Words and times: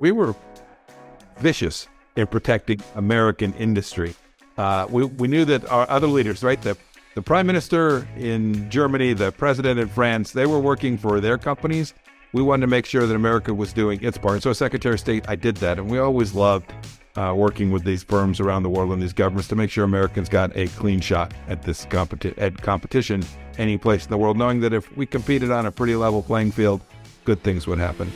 we 0.00 0.10
were 0.10 0.34
vicious 1.38 1.86
in 2.16 2.26
protecting 2.26 2.80
American 2.96 3.54
industry. 3.54 4.14
Uh, 4.58 4.86
we, 4.90 5.04
we 5.04 5.28
knew 5.28 5.44
that 5.44 5.70
our 5.70 5.88
other 5.88 6.06
leaders, 6.06 6.42
right, 6.42 6.60
the, 6.62 6.76
the 7.14 7.22
prime 7.22 7.46
minister 7.46 8.06
in 8.16 8.68
Germany, 8.68 9.12
the 9.12 9.30
president 9.32 9.78
in 9.78 9.88
France, 9.88 10.32
they 10.32 10.46
were 10.46 10.58
working 10.58 10.98
for 10.98 11.20
their 11.20 11.38
companies. 11.38 11.94
We 12.32 12.42
wanted 12.42 12.62
to 12.62 12.66
make 12.66 12.86
sure 12.86 13.06
that 13.06 13.14
America 13.14 13.54
was 13.54 13.72
doing 13.72 14.02
its 14.02 14.18
part. 14.18 14.42
So, 14.42 14.50
as 14.50 14.58
Secretary 14.58 14.94
of 14.94 15.00
State, 15.00 15.28
I 15.28 15.36
did 15.36 15.56
that. 15.56 15.78
And 15.78 15.90
we 15.90 15.98
always 15.98 16.34
loved 16.34 16.72
uh, 17.16 17.34
working 17.36 17.72
with 17.72 17.82
these 17.84 18.04
firms 18.04 18.38
around 18.38 18.62
the 18.62 18.68
world 18.68 18.92
and 18.92 19.02
these 19.02 19.12
governments 19.12 19.48
to 19.48 19.56
make 19.56 19.70
sure 19.70 19.84
Americans 19.84 20.28
got 20.28 20.56
a 20.56 20.68
clean 20.68 21.00
shot 21.00 21.34
at 21.48 21.62
this 21.62 21.86
competi- 21.86 22.38
at 22.38 22.56
competition 22.62 23.24
any 23.58 23.76
place 23.76 24.04
in 24.04 24.10
the 24.10 24.18
world, 24.18 24.38
knowing 24.38 24.60
that 24.60 24.72
if 24.72 24.96
we 24.96 25.06
competed 25.06 25.50
on 25.50 25.66
a 25.66 25.72
pretty 25.72 25.96
level 25.96 26.22
playing 26.22 26.52
field, 26.52 26.80
good 27.24 27.42
things 27.42 27.66
would 27.66 27.78
happen. 27.78 28.12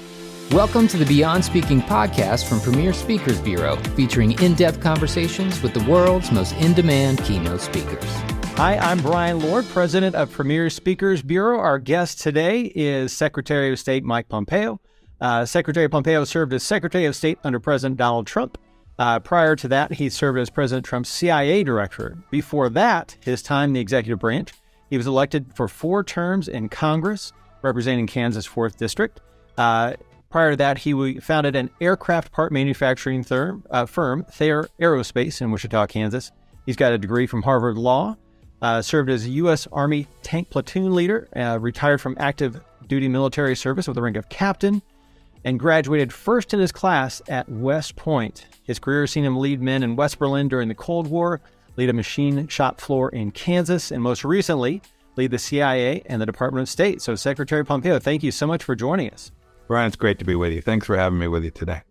Welcome 0.51 0.87
to 0.89 0.97
the 0.97 1.07
Beyond 1.07 1.45
Speaking 1.45 1.81
podcast 1.81 2.49
from 2.49 2.61
Premier 2.61 2.93
Speakers 2.93 3.41
Bureau, 3.41 3.75
featuring 3.97 4.39
in 4.41 4.55
depth 4.55 4.81
conversations 4.81 5.61
with 5.63 5.75
the 5.75 5.83
world's 5.91 6.31
most 6.31 6.53
in 6.57 6.75
demand 6.75 7.25
keynote 7.25 7.61
speakers. 7.61 8.05
Hi, 8.57 8.77
I'm 8.77 9.01
Brian 9.01 9.41
Lord, 9.41 9.65
president 9.71 10.15
of 10.15 10.31
Premier 10.31 10.71
Speakers 10.71 11.23
Bureau. 11.23 11.59
Our 11.59 11.81
guest 11.81 12.21
today 12.21 12.71
is 12.75 13.13
Secretary 13.13 13.73
of 13.73 13.81
State 13.81 14.05
Mike 14.05 14.29
Pompeo. 14.29 14.81
Uh, 15.21 15.45
Secretary 15.45 15.89
Pompeo 15.89 16.23
served 16.23 16.53
as 16.53 16.63
Secretary 16.63 17.07
of 17.07 17.17
State 17.17 17.39
under 17.43 17.59
President 17.59 17.97
Donald 17.97 18.29
Trump. 18.29 18.57
Uh, 18.97 19.19
prior 19.19 19.57
to 19.57 19.67
that, 19.67 19.95
he 19.95 20.09
served 20.09 20.39
as 20.39 20.51
President 20.51 20.87
Trump's 20.87 21.09
CIA 21.09 21.65
director. 21.65 22.19
Before 22.31 22.69
that, 22.69 23.17
his 23.25 23.43
time 23.43 23.71
in 23.71 23.73
the 23.73 23.81
executive 23.81 24.21
branch, 24.21 24.53
he 24.89 24.97
was 24.97 25.07
elected 25.09 25.47
for 25.57 25.67
four 25.67 26.05
terms 26.05 26.47
in 26.47 26.69
Congress, 26.69 27.33
representing 27.63 28.07
Kansas 28.07 28.47
4th 28.47 28.77
District. 28.77 29.21
Uh, 29.59 29.95
Prior 30.35 30.51
to 30.51 30.57
that, 30.57 30.79
he 30.79 31.21
founded 31.21 31.55
an 31.55 31.71
aircraft 31.81 32.33
part 32.33 32.51
manufacturing 32.51 33.23
firm, 33.23 33.63
uh, 33.71 33.87
firm, 33.87 34.27
Thayer 34.33 34.69
Aerospace, 34.81 35.41
in 35.41 35.53
Wichita, 35.53 35.87
Kansas. 35.87 36.33
He's 36.67 36.75
got 36.75 36.93
a 36.93 36.99
degree 36.99 37.29
from 37.29 37.43
Harvard 37.43 37.79
Law, 37.79 38.17
uh, 38.61 38.83
served 38.83 39.11
as 39.11 39.27
a 39.27 39.31
U.S. 39.31 39.69
Army 39.71 40.09
tank 40.25 40.51
platoon 40.51 40.93
leader, 40.93 41.29
uh, 41.37 41.61
retired 41.61 42.01
from 42.01 42.17
active 42.19 42.61
duty 42.89 43.07
military 43.07 43.55
service 43.55 43.87
with 43.87 43.95
the 43.95 44.03
rank 44.03 44.17
of 44.17 44.29
captain, 44.29 44.83
and 45.45 45.61
graduated 45.61 46.13
first 46.13 46.53
in 46.53 46.59
his 46.59 46.73
class 46.73 47.23
at 47.29 47.49
West 47.49 47.95
Point. 47.95 48.47
His 48.65 48.81
career 48.81 49.03
has 49.03 49.13
seen 49.13 49.25
him 49.25 49.39
lead 49.39 49.63
men 49.63 49.85
in 49.85 49.95
West 49.95 50.19
Berlin 50.19 50.49
during 50.49 50.67
the 50.67 50.75
Cold 50.75 51.07
War, 51.07 51.43
lead 51.77 51.91
a 51.91 51.93
machine 51.93 52.49
shop 52.49 52.81
floor 52.81 53.09
in 53.11 53.31
Kansas, 53.31 53.93
and 53.93 54.03
most 54.03 54.25
recently, 54.25 54.83
lead 55.15 55.31
the 55.31 55.39
CIA 55.39 56.03
and 56.07 56.21
the 56.21 56.27
Department 56.27 56.63
of 56.63 56.69
State. 56.69 57.03
So, 57.03 57.15
Secretary 57.15 57.65
Pompeo, 57.65 58.01
thank 58.01 58.25
you 58.25 58.33
so 58.33 58.49
much 58.49 58.65
for 58.65 58.75
joining 58.75 59.13
us. 59.13 59.31
Brian, 59.67 59.87
it's 59.87 59.97
great 59.97 60.19
to 60.19 60.25
be 60.25 60.35
with 60.35 60.53
you. 60.53 60.61
Thanks 60.61 60.87
for 60.87 60.97
having 60.97 61.19
me 61.19 61.29
with 61.29 61.45
you 61.45 61.51
today. 61.51 61.83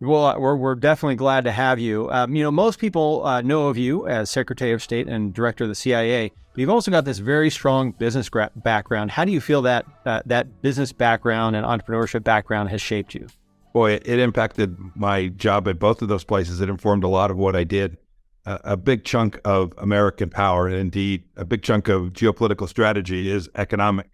Well, 0.00 0.26
uh, 0.26 0.38
we're, 0.38 0.56
we're 0.56 0.74
definitely 0.74 1.14
glad 1.14 1.44
to 1.44 1.52
have 1.52 1.78
you. 1.78 2.10
Um, 2.10 2.34
you 2.34 2.42
know, 2.42 2.50
most 2.50 2.80
people 2.80 3.24
uh, 3.24 3.40
know 3.40 3.68
of 3.68 3.78
you 3.78 4.08
as 4.08 4.30
Secretary 4.30 4.72
of 4.72 4.82
State 4.82 5.06
and 5.06 5.32
Director 5.32 5.64
of 5.64 5.68
the 5.68 5.76
CIA, 5.76 6.32
but 6.52 6.60
you've 6.60 6.70
also 6.70 6.90
got 6.90 7.04
this 7.04 7.18
very 7.18 7.50
strong 7.50 7.92
business 7.92 8.28
gra- 8.28 8.50
background. 8.56 9.12
How 9.12 9.24
do 9.24 9.30
you 9.30 9.40
feel 9.40 9.62
that 9.62 9.86
uh, 10.04 10.20
that 10.26 10.60
business 10.60 10.92
background 10.92 11.54
and 11.54 11.64
entrepreneurship 11.64 12.24
background 12.24 12.70
has 12.70 12.82
shaped 12.82 13.14
you? 13.14 13.28
Boy, 13.72 13.92
it, 13.92 14.02
it, 14.06 14.18
impacted 14.18 14.76
my 14.96 15.28
job 15.28 15.68
at 15.68 15.78
both 15.78 16.02
of 16.02 16.08
those 16.08 16.24
places. 16.24 16.60
It 16.60 16.68
informed 16.68 17.04
a 17.04 17.08
lot 17.08 17.30
of 17.30 17.36
what 17.36 17.54
I 17.54 17.62
did. 17.62 17.96
a 18.44 18.76
big 18.76 19.04
chunk 19.04 19.40
of 19.44 19.72
American 19.78 20.30
power, 20.30 20.66
and 20.66 20.74
indeed 20.74 21.22
a 21.36 21.44
big 21.44 21.62
chunk 21.62 21.88
of 21.88 22.12
geopolitical 22.12 22.68
strategy, 22.68 23.30
is 23.30 23.48
economic 23.54 24.10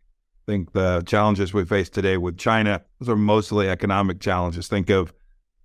think 0.49 0.73
the 0.73 1.03
challenges 1.05 1.53
we 1.53 1.63
face 1.67 1.91
today 1.91 2.17
with 2.17 2.39
China, 2.39 2.83
those 2.99 3.11
are 3.11 3.17
mostly 3.17 3.69
economic 3.69 4.19
challenges. 4.19 4.67
Think 4.67 4.89
of 4.89 5.13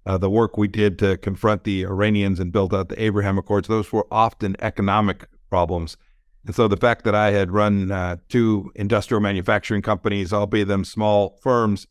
uh, 0.06 0.18
the 0.18 0.30
work 0.30 0.58
we 0.58 0.68
did 0.68 1.00
to 1.00 1.16
confront 1.18 1.64
the 1.64 1.84
Iranians 1.84 2.38
and 2.38 2.52
build 2.52 2.74
out 2.74 2.90
the 2.90 3.02
Abraham 3.02 3.38
Accords. 3.38 3.70
Those 3.70 3.94
were 3.94 4.06
often 4.12 4.58
economic 4.60 5.26
problems. 5.50 5.96
And 6.46 6.54
so 6.54 6.68
the 6.68 6.76
fact 6.76 7.06
that 7.06 7.16
I 7.16 7.32
had 7.32 7.52
run 7.52 7.92
uh, 7.94 8.18
two 8.28 8.74
industrial 8.76 9.22
manufacturing 9.22 9.82
companies, 9.82 10.34
albeit 10.34 10.68
them 10.68 10.84
small 10.84 11.40
firms 11.42 11.88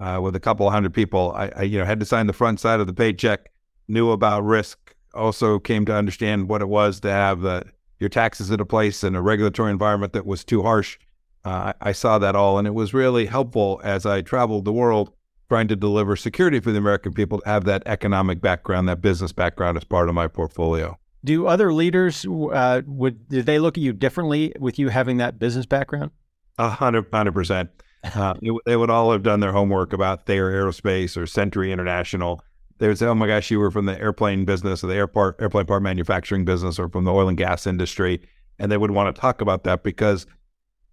uh, 0.00 0.18
with 0.20 0.34
a 0.34 0.40
couple 0.40 0.68
hundred 0.68 0.92
people, 0.92 1.32
I, 1.36 1.52
I, 1.56 1.62
you 1.62 1.78
know 1.78 1.84
had 1.84 2.00
to 2.00 2.06
sign 2.06 2.26
the 2.26 2.32
front 2.32 2.58
side 2.58 2.80
of 2.80 2.88
the 2.88 2.92
paycheck, 2.92 3.52
knew 3.86 4.10
about 4.10 4.44
risk, 4.44 4.96
also 5.14 5.60
came 5.60 5.84
to 5.84 5.94
understand 5.94 6.48
what 6.48 6.60
it 6.60 6.68
was 6.68 6.98
to 7.00 7.10
have 7.12 7.42
the, 7.42 7.66
your 8.00 8.08
taxes 8.08 8.50
in 8.50 8.58
a 8.58 8.64
place 8.66 9.04
and 9.04 9.14
a 9.14 9.20
regulatory 9.20 9.70
environment 9.70 10.12
that 10.14 10.26
was 10.26 10.44
too 10.44 10.62
harsh 10.62 10.98
uh, 11.44 11.72
I 11.80 11.92
saw 11.92 12.18
that 12.18 12.36
all, 12.36 12.58
and 12.58 12.66
it 12.66 12.74
was 12.74 12.94
really 12.94 13.26
helpful 13.26 13.80
as 13.82 14.06
I 14.06 14.22
traveled 14.22 14.64
the 14.64 14.72
world 14.72 15.12
trying 15.48 15.68
to 15.68 15.76
deliver 15.76 16.16
security 16.16 16.60
for 16.60 16.72
the 16.72 16.78
American 16.78 17.12
people 17.12 17.38
to 17.40 17.46
have 17.46 17.64
that 17.64 17.82
economic 17.84 18.40
background, 18.40 18.88
that 18.88 19.02
business 19.02 19.32
background 19.32 19.76
as 19.76 19.84
part 19.84 20.08
of 20.08 20.14
my 20.14 20.26
portfolio. 20.26 20.98
Do 21.24 21.46
other 21.46 21.72
leaders 21.72 22.24
uh, 22.26 22.82
would 22.86 23.28
did 23.28 23.46
they 23.46 23.58
look 23.58 23.76
at 23.76 23.82
you 23.82 23.92
differently 23.92 24.54
with 24.58 24.78
you 24.78 24.88
having 24.88 25.18
that 25.18 25.38
business 25.38 25.66
background? 25.66 26.10
A 26.58 26.70
hundred, 26.70 27.06
hundred 27.12 27.32
percent. 27.32 27.70
Uh, 28.02 28.34
they 28.64 28.76
would 28.76 28.90
all 28.90 29.12
have 29.12 29.22
done 29.22 29.40
their 29.40 29.52
homework 29.52 29.92
about 29.92 30.26
Thayer 30.26 30.50
Aerospace 30.50 31.16
or 31.16 31.26
Sentry 31.26 31.70
International. 31.70 32.42
They 32.78 32.88
would 32.88 32.98
say, 32.98 33.06
"Oh 33.06 33.14
my 33.14 33.28
gosh, 33.28 33.50
you 33.50 33.60
were 33.60 33.70
from 33.70 33.86
the 33.86 34.00
airplane 34.00 34.44
business 34.44 34.82
or 34.82 34.88
the 34.88 34.96
airport 34.96 35.40
airplane 35.40 35.66
part 35.66 35.82
manufacturing 35.82 36.44
business 36.44 36.78
or 36.78 36.88
from 36.88 37.04
the 37.04 37.12
oil 37.12 37.28
and 37.28 37.36
gas 37.36 37.66
industry," 37.66 38.22
and 38.58 38.72
they 38.72 38.76
would 38.76 38.90
want 38.90 39.14
to 39.14 39.20
talk 39.20 39.40
about 39.40 39.62
that 39.64 39.84
because 39.84 40.26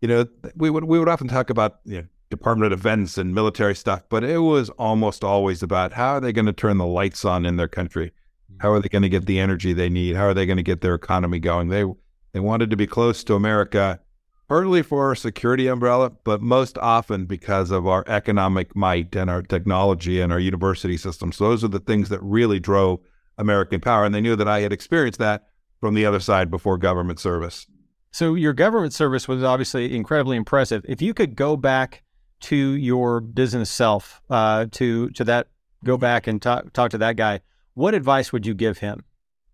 you 0.01 0.07
know, 0.07 0.25
we 0.55 0.69
would 0.69 0.85
we 0.85 0.99
would 0.99 1.09
often 1.09 1.27
talk 1.27 1.49
about 1.49 1.79
you 1.85 2.01
know, 2.01 2.07
Department 2.29 2.71
of 2.71 2.79
Defense 2.79 3.17
and 3.17 3.33
military 3.33 3.75
stuff, 3.75 4.03
but 4.09 4.23
it 4.23 4.39
was 4.39 4.69
almost 4.71 5.23
always 5.23 5.63
about 5.63 5.93
how 5.93 6.15
are 6.15 6.19
they 6.19 6.31
going 6.31 6.45
to 6.45 6.53
turn 6.53 6.77
the 6.77 6.85
lights 6.85 7.25
on 7.25 7.45
in 7.45 7.57
their 7.57 7.67
country? 7.67 8.07
Mm-hmm. 8.07 8.61
How 8.61 8.71
are 8.71 8.79
they 8.79 8.89
going 8.89 9.01
to 9.01 9.09
get 9.09 9.25
the 9.25 9.39
energy 9.39 9.73
they 9.73 9.89
need? 9.89 10.15
How 10.15 10.27
are 10.27 10.33
they 10.33 10.45
going 10.45 10.57
to 10.57 10.63
get 10.63 10.81
their 10.81 10.95
economy 10.95 11.39
going? 11.39 11.69
They 11.69 11.85
they 12.33 12.39
wanted 12.39 12.69
to 12.69 12.77
be 12.77 12.87
close 12.87 13.23
to 13.25 13.33
America, 13.33 13.99
partly 14.47 14.83
for 14.83 15.07
our 15.07 15.15
security 15.15 15.67
umbrella, 15.67 16.11
but 16.23 16.41
most 16.41 16.77
often 16.77 17.25
because 17.25 17.71
of 17.71 17.87
our 17.87 18.03
economic 18.07 18.75
might 18.75 19.15
and 19.15 19.29
our 19.29 19.41
technology 19.41 20.21
and 20.21 20.31
our 20.31 20.39
university 20.39 20.97
systems. 20.97 21.37
So 21.37 21.49
those 21.49 21.63
are 21.63 21.69
the 21.69 21.79
things 21.79 22.09
that 22.09 22.21
really 22.21 22.59
drove 22.59 22.99
American 23.37 23.81
power, 23.81 24.05
and 24.05 24.13
they 24.13 24.21
knew 24.21 24.35
that 24.35 24.47
I 24.47 24.61
had 24.61 24.71
experienced 24.71 25.19
that 25.19 25.47
from 25.79 25.95
the 25.95 26.05
other 26.05 26.19
side 26.19 26.51
before 26.51 26.77
government 26.77 27.19
service. 27.19 27.65
So 28.11 28.33
your 28.35 28.53
government 28.53 28.93
service 28.93 29.27
was 29.27 29.43
obviously 29.43 29.95
incredibly 29.95 30.37
impressive. 30.37 30.83
If 30.87 31.01
you 31.01 31.13
could 31.13 31.35
go 31.35 31.55
back 31.55 32.03
to 32.41 32.55
your 32.55 33.21
business 33.21 33.69
self, 33.69 34.21
uh, 34.29 34.65
to 34.71 35.09
to 35.11 35.23
that, 35.25 35.47
go 35.83 35.97
back 35.97 36.27
and 36.27 36.41
talk 36.41 36.73
talk 36.73 36.91
to 36.91 36.97
that 36.99 37.15
guy. 37.15 37.41
What 37.73 37.93
advice 37.93 38.33
would 38.33 38.45
you 38.45 38.53
give 38.53 38.79
him? 38.79 39.03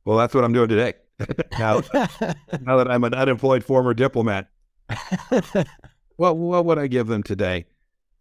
Well, 0.05 0.17
that's 0.17 0.33
what 0.33 0.43
I'm 0.43 0.53
doing 0.53 0.69
today. 0.69 0.93
now, 1.59 1.81
now 2.61 2.77
that 2.77 2.89
I'm 2.89 3.03
an 3.03 3.13
unemployed 3.13 3.63
former 3.63 3.93
diplomat, 3.93 4.49
well, 6.17 6.37
what 6.37 6.65
would 6.65 6.77
I 6.77 6.87
give 6.87 7.07
them 7.07 7.23
today? 7.23 7.65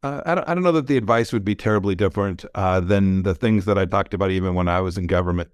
Uh, 0.03 0.21
I, 0.27 0.35
don't, 0.35 0.49
I 0.49 0.55
don't 0.55 0.63
know 0.63 0.73
that 0.73 0.87
the 0.87 0.97
advice 0.97 1.33
would 1.33 1.45
be 1.45 1.55
terribly 1.55 1.95
different 1.95 2.45
uh, 2.55 2.81
than 2.81 3.23
the 3.23 3.35
things 3.35 3.65
that 3.65 3.79
I 3.79 3.87
talked 3.87 4.13
about 4.13 4.31
even 4.31 4.55
when 4.55 4.69
I 4.69 4.81
was 4.81 4.99
in 4.99 5.07
government. 5.07 5.51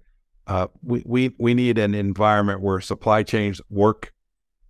Uh, 0.47 0.67
we, 0.83 1.03
we, 1.05 1.35
we 1.39 1.53
need 1.53 1.77
an 1.77 1.93
environment 1.93 2.61
where 2.61 2.81
supply 2.81 3.23
chains 3.23 3.61
work 3.69 4.13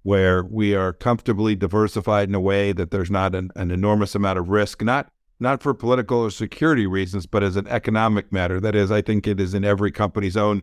where 0.03 0.43
we 0.43 0.75
are 0.75 0.93
comfortably 0.93 1.55
diversified 1.55 2.27
in 2.27 2.35
a 2.35 2.39
way 2.39 2.71
that 2.71 2.91
there's 2.91 3.11
not 3.11 3.35
an, 3.35 3.51
an, 3.55 3.71
enormous 3.71 4.15
amount 4.15 4.39
of 4.39 4.49
risk, 4.49 4.81
not 4.81 5.11
not 5.39 5.63
for 5.63 5.73
political 5.73 6.19
or 6.19 6.29
security 6.29 6.85
reasons, 6.85 7.25
but 7.25 7.41
as 7.41 7.55
an 7.55 7.67
economic 7.67 8.31
matter. 8.31 8.59
That 8.59 8.75
is, 8.75 8.91
I 8.91 9.01
think 9.01 9.25
it 9.25 9.39
is 9.39 9.55
in 9.55 9.65
every 9.65 9.91
company's 9.91 10.37
own 10.37 10.61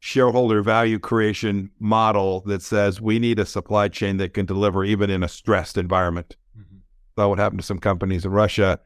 shareholder 0.00 0.60
value 0.60 0.98
creation 0.98 1.70
model 1.80 2.42
that 2.42 2.60
says 2.60 3.00
we 3.00 3.18
need 3.18 3.38
a 3.38 3.46
supply 3.46 3.88
chain 3.88 4.18
that 4.18 4.34
can 4.34 4.44
deliver 4.44 4.84
even 4.84 5.08
in 5.08 5.22
a 5.22 5.28
stressed 5.28 5.78
environment. 5.78 6.36
Mm-hmm. 6.58 6.76
Saw 7.16 7.28
what 7.28 7.38
happened 7.38 7.60
to 7.60 7.66
some 7.66 7.78
companies 7.78 8.26
in 8.26 8.32
Russia. 8.32 8.78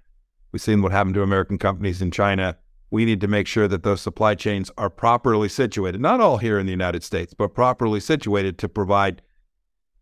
We've 0.53 0.63
seen 0.63 0.81
what 0.81 0.93
happened 0.93 1.15
to 1.17 1.23
American 1.23 1.59
companies 1.59 2.01
in 2.01 2.13
China. 2.13 2.57
We 2.93 3.05
need 3.05 3.21
to 3.21 3.29
make 3.29 3.49
sure 3.49 3.67
that 3.67 3.83
those 3.83 4.01
supply 4.01 4.37
chains 4.37 4.71
are 4.79 4.91
properly 4.91 5.49
situated, 5.49 6.01
not 6.01 6.21
all 6.21 6.39
here 6.39 6.59
in 6.59 6.67
the 6.67 6.73
United 6.73 7.03
States, 7.03 7.35
but 7.35 7.55
properly 7.55 7.99
situated 7.99 8.59
to 8.59 8.69
provide 8.69 9.23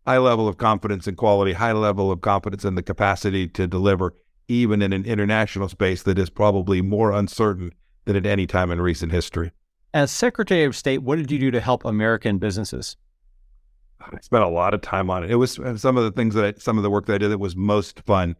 high 0.09 0.17
level 0.17 0.47
of 0.47 0.57
confidence 0.57 1.07
in 1.07 1.15
quality, 1.15 1.53
high 1.53 1.71
level 1.71 2.11
of 2.11 2.19
confidence 2.21 2.65
in 2.65 2.73
the 2.73 2.81
capacity 2.81 3.47
to 3.47 3.67
deliver, 3.67 4.15
even 4.47 4.81
in 4.81 4.91
an 4.91 5.05
international 5.05 5.69
space 5.69 6.01
that 6.01 6.17
is 6.17 6.31
probably 6.31 6.81
more 6.81 7.11
uncertain 7.11 7.71
than 8.05 8.15
at 8.15 8.25
any 8.25 8.47
time 8.47 8.71
in 8.71 8.81
recent 8.81 9.11
history. 9.11 9.51
As 9.93 10.09
Secretary 10.09 10.63
of 10.63 10.75
State, 10.75 11.03
what 11.03 11.17
did 11.17 11.29
you 11.29 11.37
do 11.37 11.51
to 11.51 11.61
help 11.61 11.85
American 11.85 12.39
businesses? 12.39 12.97
I 14.01 14.19
spent 14.21 14.43
a 14.43 14.47
lot 14.47 14.73
of 14.73 14.81
time 14.81 15.11
on 15.11 15.23
it. 15.23 15.29
It 15.29 15.35
was 15.35 15.59
uh, 15.59 15.77
some 15.77 15.95
of 15.95 16.03
the 16.03 16.11
things 16.11 16.33
that 16.33 16.55
I, 16.55 16.59
some 16.59 16.77
of 16.77 16.83
the 16.83 16.89
work 16.89 17.05
that 17.05 17.13
I 17.13 17.17
did 17.19 17.29
that 17.29 17.37
was 17.37 17.55
most 17.55 17.99
fun. 17.99 18.35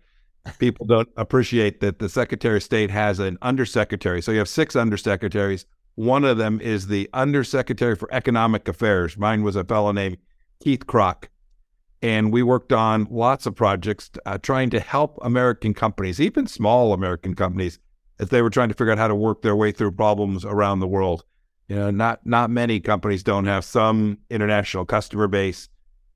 People 0.57 0.87
don't 0.87 1.09
appreciate 1.17 1.81
that 1.81 1.99
the 1.99 2.09
Secretary 2.09 2.57
of 2.57 2.63
State 2.63 2.89
has 2.89 3.19
an 3.19 3.37
undersecretary. 3.43 4.23
So 4.23 4.31
you 4.31 4.39
have 4.39 4.49
six 4.49 4.73
undersecretaries. 4.73 5.65
One 5.93 6.25
of 6.25 6.39
them 6.39 6.59
is 6.61 6.87
the 6.87 7.07
Undersecretary 7.13 7.95
for 7.95 8.11
Economic 8.11 8.67
Affairs. 8.67 9.19
Mine 9.19 9.43
was 9.43 9.55
a 9.55 9.63
fellow 9.63 9.91
named 9.91 10.17
Keith 10.63 10.87
Krach 10.87 11.25
and 12.01 12.31
we 12.31 12.43
worked 12.43 12.71
on 12.71 13.07
lots 13.09 13.45
of 13.45 13.55
projects 13.55 14.09
uh, 14.25 14.37
trying 14.37 14.69
to 14.69 14.79
help 14.79 15.17
American 15.21 15.73
companies, 15.73 16.21
even 16.21 16.47
small 16.47 16.93
American 16.93 17.35
companies, 17.35 17.79
as 18.19 18.29
they 18.29 18.41
were 18.41 18.49
trying 18.49 18.69
to 18.69 18.75
figure 18.75 18.91
out 18.91 18.97
how 18.97 19.07
to 19.07 19.15
work 19.15 19.41
their 19.41 19.55
way 19.55 19.71
through 19.71 19.91
problems 19.91 20.45
around 20.45 20.79
the 20.79 20.87
world. 20.87 21.23
You 21.67 21.75
know, 21.75 21.91
not 21.91 22.25
not 22.25 22.49
many 22.49 22.79
companies 22.79 23.21
don't 23.21 23.45
have 23.45 23.63
some 23.63 24.17
international 24.29 24.85
customer 24.85 25.27
base, 25.27 25.69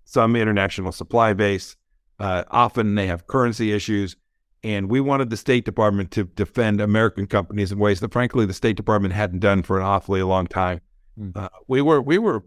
some 0.06 0.36
international 0.36 0.92
supply 0.92 1.34
base. 1.34 1.76
Uh, 2.20 2.44
often 2.50 2.96
they 2.96 3.08
have 3.08 3.28
currency 3.28 3.72
issues, 3.72 4.16
and 4.64 4.90
we 4.90 5.00
wanted 5.00 5.30
the 5.30 5.38
State 5.38 5.66
Department 5.66 6.12
to 6.12 6.24
defend 6.24 6.82
American 6.82 7.28
companies 7.28 7.72
in 7.72 7.78
ways 7.78 8.00
that, 8.00 8.14
frankly, 8.14 8.46
the 8.46 8.54
State 8.54 8.78
Department 8.78 9.14
hadn't 9.14 9.40
done 9.40 9.62
for 9.64 9.78
an 9.78 9.84
awfully 9.84 10.24
long 10.24 10.48
time. 10.48 10.82
Mm. 11.20 11.36
Uh, 11.36 11.50
we 11.68 11.82
were 11.82 12.02
we 12.02 12.18
were 12.18 12.44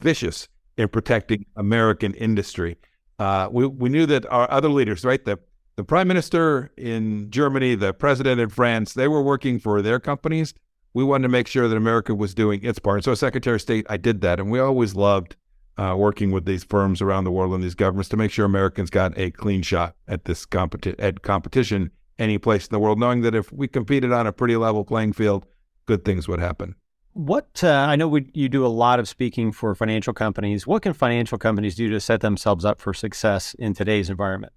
vicious 0.00 0.48
in 0.78 0.88
protecting 0.88 1.44
American 1.56 2.14
industry. 2.14 2.78
Uh, 3.18 3.48
we 3.50 3.66
we 3.66 3.88
knew 3.90 4.06
that 4.06 4.24
our 4.32 4.50
other 4.50 4.68
leaders, 4.68 5.04
right, 5.04 5.24
the 5.24 5.38
the 5.76 5.84
prime 5.84 6.08
minister 6.08 6.70
in 6.76 7.30
Germany, 7.30 7.74
the 7.74 7.92
president 7.92 8.40
in 8.40 8.48
France, 8.48 8.94
they 8.94 9.08
were 9.08 9.22
working 9.22 9.58
for 9.58 9.82
their 9.82 10.00
companies. 10.00 10.54
We 10.94 11.04
wanted 11.04 11.24
to 11.24 11.28
make 11.28 11.46
sure 11.46 11.68
that 11.68 11.76
America 11.76 12.14
was 12.14 12.34
doing 12.34 12.64
its 12.64 12.78
part. 12.78 12.96
And 12.96 13.04
so, 13.04 13.12
as 13.12 13.20
Secretary 13.20 13.56
of 13.56 13.62
State, 13.62 13.86
I 13.90 13.96
did 13.96 14.20
that, 14.22 14.40
and 14.40 14.50
we 14.50 14.58
always 14.58 14.94
loved 14.94 15.36
uh, 15.76 15.94
working 15.96 16.32
with 16.32 16.46
these 16.46 16.64
firms 16.64 17.02
around 17.02 17.24
the 17.24 17.30
world 17.30 17.54
and 17.54 17.62
these 17.62 17.74
governments 17.74 18.08
to 18.08 18.16
make 18.16 18.30
sure 18.30 18.44
Americans 18.44 18.90
got 18.90 19.16
a 19.18 19.30
clean 19.30 19.62
shot 19.62 19.94
at 20.08 20.24
this 20.24 20.46
competi- 20.46 20.96
at 20.98 21.22
competition 21.22 21.90
any 22.18 22.38
place 22.38 22.66
in 22.66 22.72
the 22.72 22.80
world, 22.80 22.98
knowing 22.98 23.20
that 23.22 23.34
if 23.34 23.52
we 23.52 23.68
competed 23.68 24.12
on 24.12 24.26
a 24.26 24.32
pretty 24.32 24.56
level 24.56 24.84
playing 24.84 25.12
field, 25.12 25.46
good 25.86 26.04
things 26.04 26.26
would 26.26 26.40
happen. 26.40 26.74
What 27.18 27.64
uh, 27.64 27.68
I 27.68 27.96
know 27.96 28.06
we, 28.06 28.30
you 28.32 28.48
do 28.48 28.64
a 28.64 28.68
lot 28.68 29.00
of 29.00 29.08
speaking 29.08 29.50
for 29.50 29.74
financial 29.74 30.12
companies. 30.12 30.68
What 30.68 30.82
can 30.82 30.92
financial 30.92 31.36
companies 31.36 31.74
do 31.74 31.90
to 31.90 31.98
set 31.98 32.20
themselves 32.20 32.64
up 32.64 32.80
for 32.80 32.94
success 32.94 33.54
in 33.58 33.74
today's 33.74 34.08
environment? 34.08 34.52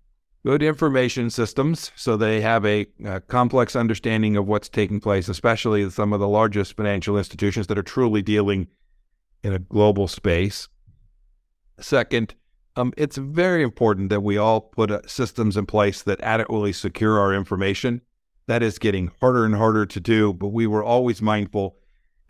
good 0.46 0.62
information 0.64 1.30
systems 1.30 1.92
so 1.96 2.18
they 2.18 2.42
have 2.42 2.66
a, 2.66 2.86
a, 3.06 3.20
complex 3.22 3.76
understanding 3.76 4.36
of 4.36 4.48
what's 4.48 4.70
taking 4.70 5.00
place, 5.00 5.28
especially 5.28 5.90
some 5.90 6.14
of 6.14 6.20
the 6.20 6.28
largest 6.28 6.76
financial 6.76 7.18
institutions 7.18 7.66
that 7.66 7.80
are 7.80 7.84
truly 7.84 8.22
dealing 8.22 8.68
in 9.44 9.54
a 9.54 9.60
global 9.60 10.08
space. 10.08 10.68
Second, 11.80 12.36
um, 12.76 12.94
it's 12.96 13.18
very 13.18 13.64
important 13.64 14.10
that 14.10 14.22
we 14.22 14.38
all 14.38 14.62
put 14.62 14.92
uh, 14.92 15.02
systems 15.08 15.58
in 15.58 15.66
place 15.66 16.04
that 16.04 16.22
adequately 16.22 16.74
secure 16.74 17.20
our 17.20 17.34
information. 17.34 18.02
That 18.46 18.62
is 18.62 18.78
getting 18.78 19.12
harder 19.20 19.46
and 19.46 19.56
harder 19.56 19.88
to 19.88 20.00
do, 20.00 20.32
but 20.32 20.50
we 20.50 20.68
were 20.68 20.84
always 20.84 21.24
mindful 21.24 21.78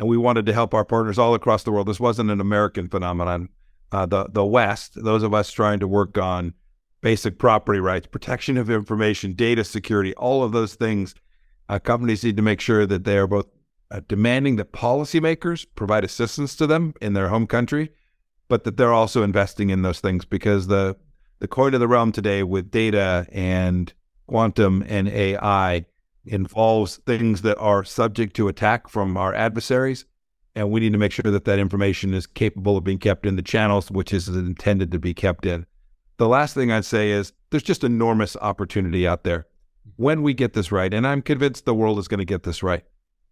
and 0.01 0.09
we 0.09 0.17
wanted 0.17 0.47
to 0.47 0.53
help 0.53 0.73
our 0.73 0.83
partners 0.83 1.19
all 1.19 1.35
across 1.35 1.61
the 1.61 1.71
world. 1.71 1.87
This 1.87 1.99
wasn't 1.99 2.31
an 2.31 2.41
American 2.41 2.89
phenomenon. 2.89 3.49
Uh, 3.91 4.07
the, 4.07 4.25
the 4.31 4.43
West, 4.43 4.93
those 4.95 5.21
of 5.21 5.31
us 5.31 5.51
trying 5.51 5.79
to 5.79 5.87
work 5.87 6.17
on 6.17 6.55
basic 7.01 7.37
property 7.37 7.79
rights, 7.79 8.07
protection 8.07 8.57
of 8.57 8.71
information, 8.71 9.33
data 9.33 9.63
security, 9.63 10.15
all 10.15 10.43
of 10.43 10.53
those 10.53 10.73
things. 10.73 11.13
Uh, 11.69 11.77
companies 11.77 12.23
need 12.23 12.35
to 12.35 12.41
make 12.41 12.59
sure 12.59 12.87
that 12.87 13.03
they 13.03 13.15
are 13.15 13.27
both 13.27 13.45
uh, 13.91 14.01
demanding 14.07 14.55
that 14.55 14.71
policymakers 14.71 15.67
provide 15.75 16.03
assistance 16.03 16.55
to 16.55 16.65
them 16.65 16.95
in 16.99 17.13
their 17.13 17.29
home 17.29 17.45
country, 17.45 17.91
but 18.47 18.63
that 18.63 18.77
they're 18.77 18.93
also 18.93 19.21
investing 19.21 19.69
in 19.69 19.83
those 19.83 19.99
things 19.99 20.25
because 20.25 20.65
the 20.65 20.97
the 21.37 21.47
coin 21.47 21.75
of 21.75 21.79
the 21.79 21.87
realm 21.87 22.11
today 22.11 22.41
with 22.41 22.71
data 22.71 23.27
and 23.31 23.93
quantum 24.25 24.83
and 24.87 25.07
AI 25.09 25.85
involves 26.25 26.97
things 26.97 27.41
that 27.41 27.57
are 27.57 27.83
subject 27.83 28.35
to 28.35 28.47
attack 28.47 28.87
from 28.87 29.17
our 29.17 29.33
adversaries. 29.33 30.05
And 30.55 30.69
we 30.69 30.81
need 30.81 30.91
to 30.91 30.99
make 30.99 31.11
sure 31.11 31.31
that 31.31 31.45
that 31.45 31.59
information 31.59 32.13
is 32.13 32.27
capable 32.27 32.77
of 32.77 32.83
being 32.83 32.99
kept 32.99 33.25
in 33.25 33.35
the 33.35 33.41
channels 33.41 33.89
which 33.89 34.13
is 34.13 34.27
intended 34.27 34.91
to 34.91 34.99
be 34.99 35.13
kept 35.13 35.45
in. 35.45 35.65
The 36.17 36.27
last 36.27 36.53
thing 36.53 36.71
I'd 36.71 36.85
say 36.85 37.11
is 37.11 37.33
there's 37.49 37.63
just 37.63 37.83
enormous 37.83 38.35
opportunity 38.37 39.07
out 39.07 39.23
there 39.23 39.47
when 39.95 40.21
we 40.21 40.33
get 40.33 40.53
this 40.53 40.71
right. 40.71 40.93
And 40.93 41.07
I'm 41.07 41.21
convinced 41.21 41.65
the 41.65 41.73
world 41.73 41.99
is 41.99 42.07
going 42.07 42.19
to 42.19 42.25
get 42.25 42.43
this 42.43 42.61
right. 42.61 42.83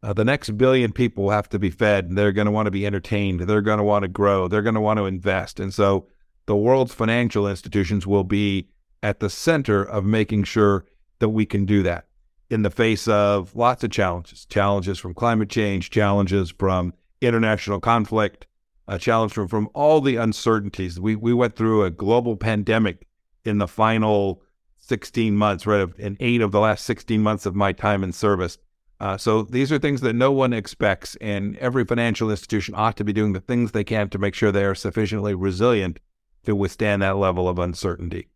Uh, 0.01 0.13
the 0.13 0.23
next 0.23 0.57
billion 0.57 0.93
people 0.93 1.25
will 1.25 1.31
have 1.31 1.49
to 1.49 1.59
be 1.59 1.69
fed. 1.69 2.15
They're 2.15 2.31
going 2.31 2.45
to 2.45 2.51
want 2.51 2.67
to 2.67 2.71
be 2.71 2.85
entertained. 2.85 3.41
They're 3.41 3.61
going 3.61 3.79
to 3.79 3.83
want 3.83 4.03
to 4.03 4.07
grow. 4.07 4.47
They're 4.47 4.61
going 4.61 4.75
to 4.75 4.81
want 4.81 4.97
to 4.97 5.05
invest. 5.05 5.59
And 5.59 5.73
so 5.73 6.07
the 6.45 6.55
world's 6.55 6.93
financial 6.93 7.47
institutions 7.47 8.07
will 8.07 8.23
be 8.23 8.69
at 9.03 9.19
the 9.19 9.29
center 9.29 9.83
of 9.83 10.05
making 10.05 10.45
sure 10.45 10.85
that 11.19 11.29
we 11.29 11.45
can 11.45 11.65
do 11.65 11.83
that 11.83 12.08
in 12.49 12.63
the 12.63 12.69
face 12.69 13.07
of 13.07 13.55
lots 13.55 13.83
of 13.83 13.91
challenges 13.91 14.45
challenges 14.45 14.99
from 14.99 15.13
climate 15.13 15.49
change, 15.49 15.89
challenges 15.89 16.51
from 16.51 16.93
international 17.21 17.79
conflict, 17.79 18.47
a 18.87 18.97
challenge 18.97 19.31
from, 19.33 19.47
from 19.47 19.69
all 19.73 20.01
the 20.01 20.15
uncertainties. 20.15 20.99
We, 20.99 21.15
we 21.15 21.33
went 21.33 21.55
through 21.55 21.83
a 21.83 21.91
global 21.91 22.35
pandemic 22.35 23.07
in 23.45 23.59
the 23.59 23.67
final 23.67 24.41
16 24.77 25.35
months, 25.35 25.67
right? 25.67 25.87
In 25.97 26.17
eight 26.19 26.41
of 26.41 26.51
the 26.51 26.59
last 26.59 26.85
16 26.85 27.21
months 27.21 27.45
of 27.45 27.55
my 27.55 27.71
time 27.71 28.03
in 28.03 28.11
service. 28.11 28.57
Uh, 28.99 29.17
so 29.17 29.43
these 29.43 29.71
are 29.71 29.79
things 29.79 30.01
that 30.01 30.13
no 30.13 30.31
one 30.31 30.51
expects, 30.51 31.15
and 31.21 31.55
every 31.57 31.85
financial 31.85 32.29
institution 32.29 32.73
ought 32.75 32.97
to 32.97 33.03
be 33.05 33.13
doing 33.13 33.31
the 33.31 33.39
things 33.39 33.71
they 33.71 33.83
can 33.83 34.09
to 34.09 34.17
make 34.17 34.35
sure 34.35 34.51
they 34.51 34.65
are 34.65 34.75
sufficiently 34.75 35.33
resilient 35.33 35.99
to 36.43 36.55
withstand 36.55 37.01
that 37.01 37.15
level 37.15 37.47
of 37.47 37.59
uncertainty. 37.59 38.27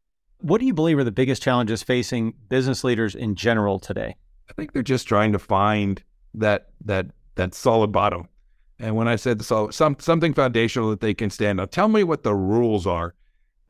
What 0.43 0.59
do 0.59 0.67
you 0.67 0.73
believe 0.73 0.99
are 0.99 1.03
the 1.03 1.11
biggest 1.11 1.41
challenges 1.41 1.83
facing 1.83 2.33
business 2.49 2.83
leaders 2.83 3.15
in 3.15 3.35
general 3.35 3.79
today? 3.79 4.15
I 4.49 4.53
think 4.53 4.73
they're 4.73 4.83
just 4.83 5.07
trying 5.07 5.31
to 5.31 5.39
find 5.39 6.03
that 6.33 6.69
that 6.85 7.07
that 7.35 7.55
solid 7.55 7.91
bottom 7.91 8.27
and 8.79 8.97
when 8.97 9.07
I 9.07 9.15
said 9.15 9.41
so, 9.41 9.69
some 9.69 9.95
something 9.99 10.33
foundational 10.33 10.89
that 10.89 10.99
they 10.99 11.13
can 11.13 11.29
stand 11.29 11.61
on, 11.61 11.69
tell 11.69 11.87
me 11.87 12.03
what 12.03 12.23
the 12.23 12.35
rules 12.35 12.85
are. 12.85 13.15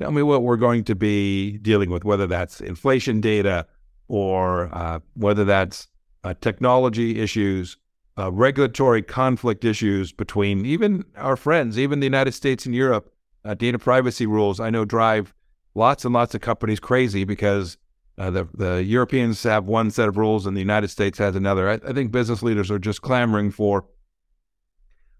Tell 0.01 0.11
me 0.11 0.23
what 0.23 0.41
we're 0.41 0.57
going 0.57 0.83
to 0.85 0.95
be 0.95 1.59
dealing 1.59 1.91
with, 1.91 2.03
whether 2.03 2.25
that's 2.25 2.59
inflation 2.59 3.21
data 3.21 3.67
or 4.07 4.75
uh, 4.75 4.99
whether 5.13 5.45
that's 5.45 5.87
uh, 6.23 6.33
technology 6.41 7.19
issues, 7.19 7.77
uh, 8.17 8.31
regulatory 8.31 9.03
conflict 9.03 9.63
issues 9.63 10.11
between 10.11 10.65
even 10.65 11.05
our 11.15 11.35
friends, 11.35 11.77
even 11.77 11.99
the 11.99 12.07
United 12.07 12.31
States 12.31 12.65
and 12.65 12.73
Europe. 12.73 13.13
Uh, 13.45 13.53
data 13.53 13.77
privacy 13.77 14.25
rules 14.25 14.61
I 14.61 14.69
know 14.69 14.85
drive 14.85 15.33
lots 15.75 16.05
and 16.05 16.13
lots 16.13 16.35
of 16.35 16.41
companies 16.41 16.79
crazy 16.79 17.23
because 17.23 17.77
uh, 18.17 18.29
the 18.29 18.47
the 18.53 18.83
Europeans 18.83 19.41
have 19.43 19.65
one 19.65 19.89
set 19.91 20.07
of 20.07 20.17
rules 20.17 20.45
and 20.45 20.55
the 20.55 20.61
United 20.61 20.89
States 20.89 21.17
has 21.17 21.35
another. 21.35 21.69
I, 21.69 21.73
I 21.73 21.93
think 21.93 22.11
business 22.11 22.43
leaders 22.43 22.69
are 22.69 22.79
just 22.79 23.01
clamoring 23.01 23.51
for 23.51 23.85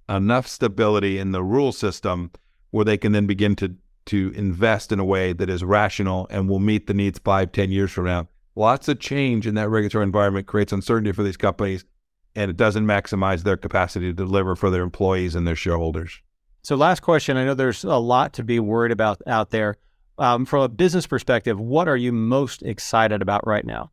enough 0.10 0.48
stability 0.48 1.18
in 1.18 1.32
the 1.32 1.44
rule 1.44 1.72
system 1.72 2.32
where 2.72 2.86
they 2.86 2.98
can 2.98 3.12
then 3.12 3.26
begin 3.26 3.56
to 3.56 3.76
to 4.06 4.34
invest 4.36 4.92
in 4.92 5.00
a 5.00 5.06
way 5.06 5.32
that 5.32 5.50
is 5.50 5.64
rational 5.64 6.28
and 6.30 6.50
will 6.50 6.60
meet 6.60 6.88
the 6.88 6.94
needs 6.94 7.20
five, 7.20 7.52
ten 7.52 7.72
years 7.72 7.92
from 7.92 8.06
now. 8.06 8.28
Lots 8.56 8.88
of 8.88 9.00
change 9.00 9.48
in 9.48 9.56
that 9.56 9.70
regulatory 9.70 10.04
environment 10.04 10.46
creates 10.46 10.74
uncertainty 10.74 11.14
for 11.14 11.24
these 11.24 11.38
companies, 11.38 11.86
and 12.36 12.52
it 12.52 12.58
doesn't 12.58 12.86
maximize 12.86 13.44
their 13.44 13.58
capacity 13.58 14.08
to 14.08 14.14
deliver 14.14 14.56
for 14.56 14.70
their 14.70 14.84
employees 14.84 15.36
and 15.36 15.48
their 15.48 15.56
shareholders. 15.56 16.22
So, 16.64 16.76
last 16.76 17.02
question. 17.02 17.38
I 17.38 17.46
know 17.46 17.54
there's 17.54 17.84
a 17.84 17.98
lot 17.98 18.34
to 18.34 18.44
be 18.44 18.60
worried 18.60 18.92
about 18.92 19.22
out 19.26 19.50
there. 19.50 19.78
Um, 20.18 20.46
from 20.46 20.62
a 20.62 20.70
business 20.70 21.08
perspective, 21.08 21.60
what 21.60 21.88
are 21.88 21.98
you 21.98 22.12
most 22.12 22.62
excited 22.62 23.22
about 23.22 23.46
right 23.48 23.66
now? 23.66 23.92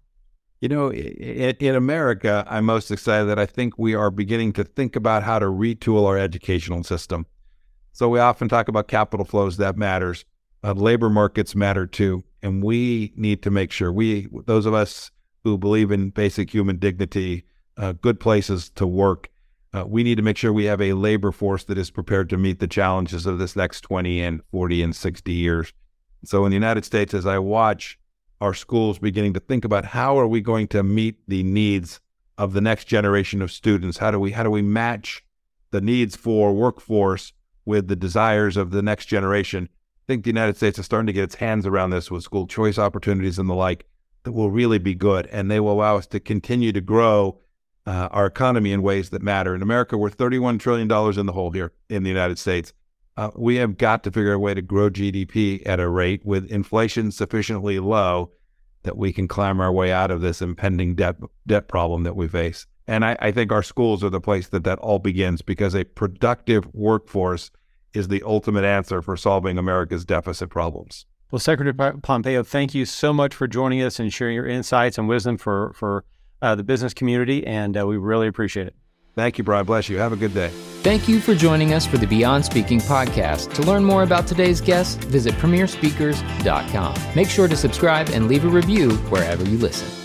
You 0.61 0.69
know, 0.69 0.93
in, 0.93 1.57
in, 1.59 1.75
America, 1.75 2.45
I'm 2.47 2.67
most 2.67 2.91
excited 2.91 3.25
that 3.27 3.39
I 3.39 3.47
think 3.47 3.79
we 3.79 3.95
are 3.95 4.11
beginning 4.11 4.53
to 4.55 4.65
think 4.65 4.95
about 4.95 5.23
how 5.23 5.39
to 5.39 5.47
retool 5.47 6.07
our 6.07 6.19
educational 6.19 6.85
system. 6.85 7.25
So 7.93 8.11
we 8.11 8.19
often 8.19 8.49
talk 8.49 8.69
about 8.69 8.87
capital 8.87 9.25
flows, 9.25 9.57
that 9.57 9.79
matters. 9.79 10.27
Uh, 10.63 10.73
labor 10.73 11.09
markets 11.09 11.55
matter 11.55 11.87
too. 11.87 12.23
And 12.43 12.63
we 12.63 13.15
need 13.17 13.43
to 13.43 13.51
make 13.51 13.73
sure 13.73 13.91
we, 13.91 14.29
those 14.45 14.67
of 14.67 14.75
us 14.75 15.11
who 15.45 15.57
believe 15.57 15.91
in 15.91 16.11
basic 16.11 16.53
human 16.53 16.77
dignity, 16.77 17.45
uh, 17.79 17.93
good 17.93 18.21
places 18.21 18.69
to 18.71 18.87
work, 18.87 19.31
uh, 19.73 19.85
we 19.87 20.03
need 20.03 20.17
to 20.17 20.23
make 20.23 20.37
sure 20.37 20.53
we 20.53 20.65
have 20.65 20.83
a 20.83 20.93
labor 20.93 21.33
force 21.33 21.65
that 21.65 21.79
is 21.79 21.91
prepared 21.91 22.29
to 22.29 22.37
meet 22.37 22.59
the 22.59 22.67
challenges 22.67 23.25
of 23.25 23.39
this 23.39 23.57
next 23.57 23.81
20 23.83 24.21
and 24.21 24.43
40 24.51 24.83
and 24.83 24.97
60 24.97 25.33
years. 25.33 25.73
So 26.25 26.45
in 26.45 26.51
the 26.51 26.57
United 26.57 26.85
States, 26.85 27.15
as 27.15 27.27
I 27.27 27.39
watch 27.39 27.99
our 28.41 28.55
schools 28.55 28.99
beginning 28.99 29.35
to 29.35 29.41
think 29.41 29.65
about 29.65 29.85
how 29.87 30.19
are 30.19 30.27
we 30.27 30.41
going 30.41 30.69
to 30.69 30.83
meet 30.83 31.17
the 31.29 31.43
needs 31.43 32.01
of 32.39 32.53
the 32.53 32.61
next 32.61 32.87
generation 32.87 33.43
of 33.43 33.53
students? 33.53 33.99
How 33.99 34.11
do 34.11 34.19
we 34.19 34.33
how 34.33 34.43
do 34.43 34.51
we 34.51 34.63
match 34.63 35.25
the 35.71 35.81
needs 35.81 36.17
for 36.17 36.53
workforce 36.53 37.33
with 37.65 37.89
the 37.89 37.97
desires 37.97 38.57
of 38.57 38.71
the 38.71 38.83
next 38.83 39.07
generation? 39.07 39.69
I 39.71 40.05
think 40.07 40.25
the 40.25 40.31
United 40.31 40.57
States 40.57 40.79
is 40.79 40.87
starting 40.87 41.07
to 41.07 41.13
get 41.13 41.25
its 41.25 41.37
hands 41.37 41.67
around 41.67 41.91
this 41.91 42.11
with 42.11 42.25
school 42.25 42.47
choice 42.47 42.79
opportunities 42.79 43.39
and 43.39 43.49
the 43.49 43.55
like 43.55 43.87
that 44.23 44.33
will 44.33 44.51
really 44.51 44.79
be 44.79 44.95
good, 44.95 45.27
and 45.29 45.51
they 45.51 45.61
will 45.61 45.73
allow 45.73 45.97
us 45.97 46.07
to 46.09 46.21
continue 46.21 46.73
to 46.73 46.81
grow 46.81 47.39
uh, 47.87 48.09
our 48.11 48.27
economy 48.27 48.73
in 48.73 48.83
ways 48.83 49.11
that 49.11 49.23
matter. 49.23 49.55
In 49.55 49.63
America, 49.63 49.97
we're 49.97 50.11
$31 50.11 50.59
trillion 50.61 50.91
in 51.19 51.27
the 51.27 51.33
hole 51.33 51.51
here 51.51 51.73
in 51.89 52.03
the 52.03 52.11
United 52.11 52.39
States. 52.39 52.73
Uh, 53.21 53.31
we 53.37 53.57
have 53.57 53.77
got 53.77 54.03
to 54.03 54.11
figure 54.11 54.33
a 54.33 54.39
way 54.39 54.55
to 54.55 54.63
grow 54.63 54.89
GDP 54.89 55.61
at 55.67 55.79
a 55.79 55.87
rate 55.87 56.25
with 56.25 56.51
inflation 56.51 57.13
sufficiently 57.13 57.79
low 57.79 58.31
that 58.83 58.97
we 58.97 59.13
can 59.13 59.29
climb 59.29 59.61
our 59.61 59.71
way 59.71 59.93
out 59.93 60.11
of 60.11 60.23
this 60.23 60.41
impending 60.41 60.95
debt 60.95 61.17
debt 61.47 61.69
problem 61.69 62.03
that 62.05 62.17
we 62.17 62.27
face. 62.27 62.67
And 62.87 63.05
I, 63.05 63.19
I 63.21 63.31
think 63.31 63.53
our 63.53 63.63
schools 63.63 64.03
are 64.03 64.09
the 64.09 64.23
place 64.23 64.49
that 64.49 64.65
that 64.65 64.79
all 64.79 64.99
begins 64.99 65.43
because 65.43 65.75
a 65.75 65.85
productive 65.85 66.67
workforce 66.73 67.51
is 67.93 68.09
the 68.09 68.23
ultimate 68.25 68.65
answer 68.65 69.03
for 69.03 69.19
solving 69.19 69.59
America's 69.59 70.07
deficit 70.07 70.49
problems. 70.49 71.05
Well, 71.31 71.41
Secretary 71.41 71.93
Pompeo, 72.01 72.43
thank 72.43 72.75
you 72.75 72.87
so 72.87 73.13
much 73.13 73.35
for 73.35 73.47
joining 73.47 73.83
us 73.83 74.01
and 74.01 74.11
sharing 74.11 74.35
your 74.35 74.47
insights 74.47 74.97
and 74.97 75.07
wisdom 75.07 75.37
for 75.37 75.75
for 75.75 76.07
uh, 76.41 76.55
the 76.55 76.65
business 76.65 76.95
community, 76.95 77.47
and 77.47 77.77
uh, 77.77 77.87
we 77.87 77.99
really 77.99 78.29
appreciate 78.29 78.69
it. 78.69 78.77
Thank 79.15 79.39
you, 79.39 79.45
Brian. 79.45 79.67
Bless 79.67 79.89
you. 79.89 79.99
Have 79.99 80.13
a 80.13 80.17
good 80.17 80.35
day. 80.35 80.49
Thank 80.83 81.09
you 81.09 81.21
for 81.21 81.35
joining 81.35 81.75
us 81.75 81.87
for 81.87 81.99
the 81.99 82.07
Beyond 82.07 82.45
Speaking 82.45 82.79
podcast. 82.81 83.53
To 83.55 83.63
learn 83.63 83.85
more 83.85 84.03
about 84.03 84.27
today's 84.27 84.61
guest, 84.63 84.99
visit 85.05 85.35
premierspeakers.com. 85.35 86.95
Make 87.15 87.29
sure 87.29 87.49
to 87.49 87.57
subscribe 87.57 88.09
and 88.11 88.29
leave 88.29 88.45
a 88.45 88.49
review 88.49 88.93
wherever 89.11 89.45
you 89.45 89.59
listen. 89.59 90.00